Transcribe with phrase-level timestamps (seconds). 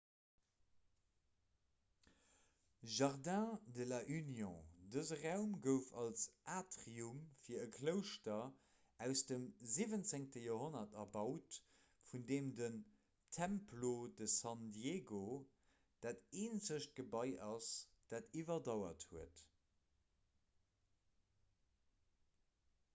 [2.97, 4.55] jardín de la unión
[4.95, 6.23] dëse raum gouf als
[6.55, 8.47] atrium fir e klouschter
[9.09, 9.45] aus dem
[9.75, 11.59] 17 joerhonnert erbaut
[12.13, 12.81] vun deem den
[13.41, 15.23] templo de san diego
[16.07, 17.71] dat eenzegt gebai ass
[18.15, 19.45] dat iwwerdauert huet